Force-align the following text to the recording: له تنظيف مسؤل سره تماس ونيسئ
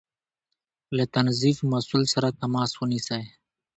له 0.97 1.03
تنظيف 1.15 1.57
مسؤل 1.71 2.03
سره 2.13 2.27
تماس 2.39 2.71
ونيسئ 2.79 3.23